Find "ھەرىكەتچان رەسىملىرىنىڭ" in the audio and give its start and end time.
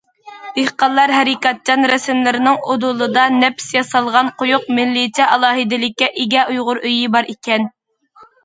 1.15-2.57